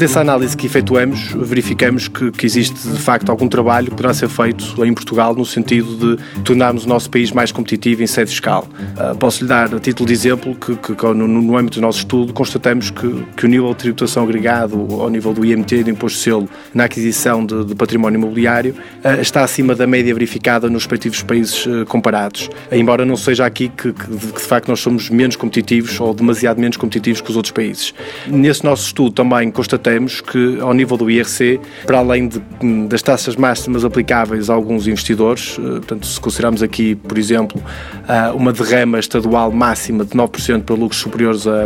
dessa 0.00 0.20
análise 0.20 0.56
que 0.56 0.66
efetuamos, 0.66 1.32
verificamos 1.34 2.08
que, 2.08 2.30
que, 2.30 2.46
existe 2.46 2.88
de 2.88 2.98
facto 2.98 3.28
algum 3.28 3.46
trabalho 3.46 3.90
que 3.90 3.96
poderá 3.96 4.14
ser 4.14 4.30
feito 4.30 4.82
em 4.82 4.94
Portugal 4.94 5.34
no 5.34 5.44
sentido 5.44 6.16
de 6.16 6.42
tornarmos 6.42 6.86
o 6.86 6.88
nosso 6.88 7.10
país 7.10 7.30
mais 7.30 7.52
competitivo 7.52 8.02
em 8.02 8.06
sede 8.06 8.30
fiscal. 8.30 8.66
Uh, 8.96 9.14
Posso-lhe 9.18 9.46
dar, 9.46 9.74
a 9.74 9.78
título 9.78 10.06
de 10.06 10.14
exemplo, 10.14 10.54
que, 10.54 10.74
que 10.74 11.06
no, 11.06 11.28
no, 11.28 11.56
âmbito 11.56 11.78
do 11.78 11.82
nosso 11.82 11.98
estudo 11.98 12.32
constatamos 12.32 12.90
que, 12.90 13.26
que, 13.36 13.44
o 13.44 13.48
nível 13.48 13.68
de 13.70 13.76
tributação 13.76 14.24
agregado 14.24 14.74
ao 14.90 15.10
nível 15.10 15.34
do 15.34 15.44
IMT, 15.44 15.84
do 15.84 15.90
Imposto 15.90 16.16
de 16.16 16.24
Selo, 16.24 16.48
na 16.72 16.84
aquisição 16.84 17.44
de, 17.44 17.66
de 17.66 17.74
património 17.74 18.16
imobiliário, 18.16 18.74
uh, 19.04 19.20
está 19.20 19.44
acima 19.44 19.74
da 19.74 19.86
média 19.86 20.14
verificada 20.14 20.70
nos 20.70 20.84
respectivos 20.84 21.22
países 21.22 21.66
uh, 21.66 21.84
comparados. 21.84 22.48
Embora 22.72 23.04
não 23.04 23.18
seja 23.18 23.44
aqui 23.44 23.68
que, 23.68 23.92
que 23.92 24.10
de 24.10 24.40
facto 24.40 24.68
nós 24.68 24.80
somos 24.80 25.10
menos 25.10 25.36
competitivos 25.36 26.00
ou 26.00 26.14
demasiado 26.14 26.58
menos 26.58 26.78
competitivos 26.78 27.20
que 27.20 27.30
os 27.30 27.36
outros 27.36 27.52
países. 27.52 27.92
Nesse 28.26 28.64
nosso 28.64 28.86
estudo 28.86 29.10
também 29.10 29.50
constatamos 29.50 29.89
que, 30.20 30.60
ao 30.60 30.72
nível 30.72 30.96
do 30.96 31.10
IRC, 31.10 31.60
para 31.86 31.98
além 31.98 32.28
de, 32.28 32.40
das 32.88 33.02
taxas 33.02 33.36
máximas 33.36 33.84
aplicáveis 33.84 34.50
a 34.50 34.54
alguns 34.54 34.86
investidores, 34.86 35.56
eh, 35.58 35.62
portanto, 35.62 36.06
se 36.06 36.20
considerarmos 36.20 36.62
aqui, 36.62 36.94
por 36.94 37.18
exemplo, 37.18 37.62
eh, 38.08 38.30
uma 38.34 38.52
derrama 38.52 38.98
estadual 38.98 39.50
máxima 39.50 40.04
de 40.04 40.12
9% 40.12 40.62
para 40.62 40.74
lucros 40.74 41.00
superiores 41.00 41.46
a, 41.46 41.64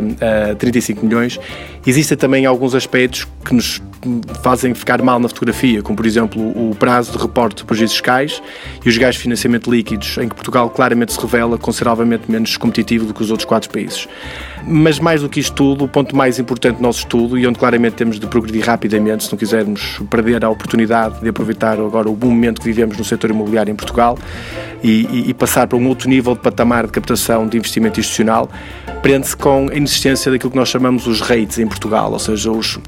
a 0.51 0.55
35 0.55 1.05
milhões, 1.05 1.39
existem 1.87 2.17
também 2.17 2.47
alguns 2.47 2.75
aspectos 2.75 3.27
que 3.45 3.55
nos 3.55 3.81
fazem 4.43 4.75
ficar 4.75 5.01
mal 5.03 5.19
na 5.19 5.29
fotografia, 5.29 5.83
como 5.83 5.97
por 5.97 6.07
exemplo 6.07 6.41
o 6.41 6.75
prazo 6.75 7.13
de 7.13 7.19
reporte 7.19 7.59
de 7.59 7.65
prejuízos 7.65 7.97
fiscais 7.97 8.43
e 8.85 8.89
os 8.89 8.97
gastos 8.97 9.17
de 9.17 9.23
financiamento 9.23 9.71
líquidos, 9.71 10.19
em 10.19 10.29
que 10.29 10.35
Portugal 10.35 10.69
claramente 10.71 11.13
se 11.13 11.21
revela 11.21 11.57
consideravelmente 11.57 12.31
menos 12.31 12.57
competitivo 12.57 13.07
do 13.07 13.15
que 13.15 13.23
os 13.23 13.31
outros 13.31 13.47
quatro 13.47 13.71
países. 13.71 14.07
Mas 14.67 14.99
mais 14.99 15.23
do 15.23 15.29
que 15.29 15.41
isto 15.41 15.55
tudo, 15.55 15.85
o 15.85 15.89
ponto 15.89 16.15
mais 16.17 16.39
importante 16.39 16.77
do 16.77 16.83
nosso 16.83 17.01
estudo 17.01 17.39
e 17.39 17.47
onde 17.47 17.59
claramente 17.59 17.95
temos 17.95 18.19
de 18.19 18.27
progredir 18.27 18.65
rapidamente, 18.65 19.25
se 19.25 19.33
não 19.33 19.39
quisermos 19.39 20.01
perder 20.11 20.45
a 20.45 20.51
oportunidade 20.51 21.21
de 21.21 21.29
aproveitar 21.29 21.79
agora 21.79 22.09
o 22.09 22.15
bom 22.15 22.29
momento 22.29 22.61
que 22.61 22.67
vivemos 22.67 22.97
no 22.97 23.05
setor 23.05 23.31
imobiliário 23.31 23.71
em 23.71 23.77
Portugal 23.77 24.19
e, 24.85 25.31
e, 25.31 25.35
passar 25.35 25.67
para 25.67 25.79
um 25.79 25.89
outro 25.89 26.09
nível 26.09 26.35
de 26.35 26.41
patamar 26.41 26.85
de 26.85 26.93
captação 26.93 27.49
de 27.49 27.57
investimento 27.57 27.99
institucional, 27.99 28.51
prende-se 29.01 29.35
com 29.35 29.69
a 29.73 29.75
inexistência 29.75 30.31
daquilo 30.31 30.51
que 30.51 30.59
nós 30.59 30.69
chamamos 30.69 31.07
os 31.07 31.23
REITs 31.23 31.59
em 31.59 31.67
Portugal, 31.67 32.13
ou 32.13 32.19
seja, 32.19 32.51
os 32.51 32.79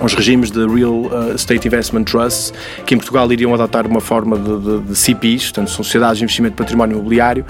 os 0.00 0.14
regimes 0.14 0.50
de 0.50 0.66
Real 0.66 0.92
uh, 0.92 1.34
Estate 1.34 1.68
Investment 1.68 2.04
Trusts, 2.04 2.52
que 2.84 2.94
em 2.94 2.98
Portugal 2.98 3.30
iriam 3.32 3.54
adotar 3.54 3.86
uma 3.86 4.00
forma 4.00 4.36
de, 4.36 4.58
de, 4.58 4.80
de 4.80 4.96
CPIs, 4.96 5.44
portanto, 5.44 5.70
Sociedades 5.70 6.18
de 6.18 6.24
Investimento 6.24 6.56
de 6.56 6.58
Património 6.58 6.96
Imobiliário, 6.96 7.44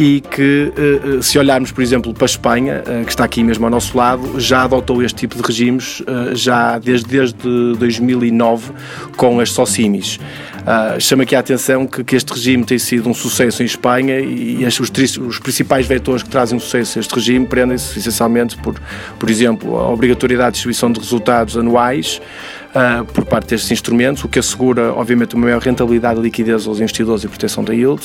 e 0.00 0.22
que, 0.22 0.72
uh, 1.04 1.18
uh, 1.18 1.22
se 1.22 1.38
olharmos, 1.38 1.70
por 1.70 1.82
exemplo, 1.82 2.14
para 2.14 2.24
a 2.24 2.26
Espanha, 2.26 2.82
que 3.04 3.10
está 3.10 3.22
aqui 3.22 3.44
mesmo 3.44 3.66
ao 3.66 3.70
nosso 3.70 3.94
lado, 3.98 4.40
já 4.40 4.62
adotou 4.62 5.02
este 5.02 5.18
tipo 5.18 5.36
de 5.36 5.42
regimes 5.42 6.02
já 6.32 6.78
desde, 6.78 7.06
desde 7.06 7.36
2009 7.76 8.72
com 9.14 9.40
as 9.40 9.50
SOCIMIs. 9.50 10.18
Uh, 10.60 11.00
chama 11.00 11.22
aqui 11.22 11.34
a 11.34 11.38
atenção 11.40 11.86
que, 11.86 12.04
que, 12.04 12.14
este 12.14 12.32
regime 12.32 12.64
tem 12.64 12.78
sido 12.78 13.08
um 13.08 13.14
sucesso 13.14 13.62
em 13.62 13.66
Espanha 13.66 14.20
e, 14.20 14.60
e 14.60 14.66
os, 14.66 14.78
os, 14.78 15.38
principais 15.38 15.86
vetores 15.86 16.22
que 16.22 16.28
trazem 16.28 16.56
um 16.56 16.60
sucesso 16.60 16.98
a 16.98 17.00
este 17.00 17.14
regime 17.14 17.46
prendem-se 17.46 17.98
essencialmente 17.98 18.58
por, 18.58 18.74
por 19.18 19.30
exemplo, 19.30 19.78
a 19.78 19.88
obrigatoriedade 19.90 20.50
de 20.50 20.52
distribuição 20.54 20.92
de 20.92 21.00
resultados 21.00 21.56
anuais, 21.56 22.20
uh, 22.70 23.04
por 23.04 23.24
parte 23.24 23.48
destes 23.48 23.70
instrumentos, 23.70 24.24
o 24.24 24.28
que 24.28 24.38
assegura, 24.38 24.92
obviamente, 24.92 25.34
uma 25.34 25.46
maior 25.46 25.60
rentabilidade 25.60 26.20
e 26.20 26.22
liquidez 26.22 26.66
aos 26.66 26.78
investidores 26.78 27.24
e 27.24 27.28
proteção 27.28 27.64
da 27.64 27.72
yield, 27.72 28.02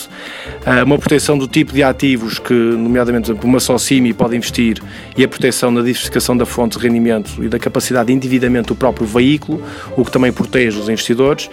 uh, 0.66 0.84
uma 0.86 0.98
proteção 0.98 1.38
do 1.38 1.48
tipo 1.48 1.74
de 1.74 1.84
ativos 1.84 2.40
que, 2.40 2.54
nomeadamente, 2.54 3.32
uma 3.32 3.60
só 3.60 3.78
CIMI 3.78 4.14
pode 4.14 4.36
investir 4.36 4.82
e 5.18 5.24
a 5.24 5.28
proteção 5.28 5.72
na 5.72 5.82
diversificação 5.82 6.36
da 6.36 6.46
fonte 6.46 6.78
de 6.78 6.84
rendimento 6.84 7.44
e 7.44 7.48
da 7.48 7.60
capacidade 7.60 8.08
de 8.08 8.14
endividamento 8.14 8.74
do 8.74 8.78
próprio 8.78 9.06
veículo, 9.06 9.62
o 9.96 10.04
que 10.04 10.12
também 10.12 10.32
protege 10.32 10.80
os 10.80 10.90
investidores 10.90 11.50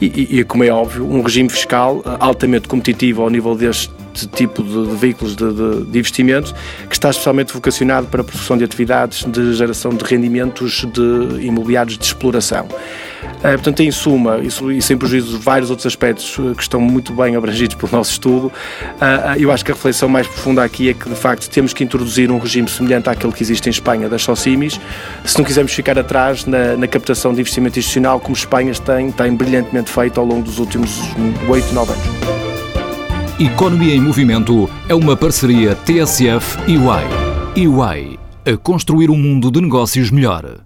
e, 0.00 0.06
e, 0.06 0.40
e 0.40 0.44
como 0.44 0.64
é 0.64 0.70
óbvio, 0.70 1.06
um 1.06 1.22
regime 1.22 1.48
fiscal 1.48 2.02
ah, 2.04 2.16
altamente 2.20 2.68
competitivo 2.68 3.22
ao 3.22 3.30
nível 3.30 3.54
deste 3.54 3.90
tipo 4.24 4.62
de, 4.62 4.86
de 4.86 4.96
veículos 4.96 5.34
de, 5.34 5.52
de, 5.52 5.84
de, 5.84 5.98
investimento 5.98 6.54
que 6.88 6.94
está 6.94 7.10
especialmente 7.10 7.52
vocacionado 7.52 8.06
para 8.06 8.20
a 8.20 8.24
produção 8.24 8.56
de 8.56 8.64
atividades 8.64 9.24
de 9.24 9.54
geração 9.54 9.92
de 9.92 10.04
rendimentos 10.04 10.84
de 10.84 11.44
imobiliários 11.44 11.98
de 11.98 12.04
exploração. 12.04 12.66
Uh, 12.66 13.52
portanto, 13.54 13.80
em 13.80 13.90
suma, 13.90 14.38
isso, 14.38 14.70
e 14.70 14.80
sem 14.80 14.96
prejuízo 14.96 15.36
de 15.36 15.42
vários 15.42 15.68
outros 15.68 15.86
aspectos 15.86 16.38
uh, 16.38 16.54
que 16.54 16.62
estão 16.62 16.80
muito 16.80 17.12
bem 17.12 17.36
abrangidos 17.36 17.74
pelo 17.74 17.92
nosso 17.92 18.12
estudo, 18.12 18.46
uh, 18.46 19.38
eu 19.38 19.50
acho 19.52 19.64
que 19.64 19.70
a 19.70 19.74
reflexão 19.74 20.08
mais 20.08 20.26
profunda 20.26 20.64
aqui 20.64 20.88
é 20.88 20.94
que, 20.94 21.08
de 21.08 21.14
facto, 21.14 21.48
temos 21.50 21.72
que 21.72 21.84
introduzir 21.84 22.30
um 22.30 22.38
regime 22.38 22.68
semelhante 22.68 23.08
àquele 23.08 23.32
que 23.32 23.42
existe 23.42 23.66
em 23.66 23.70
Espanha 23.70 24.08
das 24.08 24.22
SOCIMIs, 24.22 24.80
se 25.24 25.38
não 25.38 25.44
quisermos 25.44 25.72
ficar 25.72 25.98
atrás 25.98 26.44
na, 26.46 26.76
na 26.76 26.86
captação 26.86 27.34
de 27.34 27.40
investimento 27.40 27.78
institucional, 27.78 28.20
como 28.20 28.34
Espanha 28.34 28.72
tem, 28.74 29.10
tem 29.10 29.34
brilhantemente 29.34 29.90
feito 29.90 30.18
ao 30.18 30.26
longo 30.26 30.42
dos 30.42 30.58
últimos 30.58 30.98
8, 31.48 31.72
9 31.72 31.92
anos. 31.92 32.55
Economia 33.38 33.94
em 33.94 34.00
Movimento 34.00 34.66
é 34.88 34.94
uma 34.94 35.14
parceria 35.14 35.74
TSF 35.74 36.58
e 36.66 36.78
UI. 36.78 37.68
UI, 37.68 38.18
a 38.50 38.56
construir 38.56 39.10
um 39.10 39.18
mundo 39.18 39.50
de 39.50 39.60
negócios 39.60 40.10
melhor. 40.10 40.65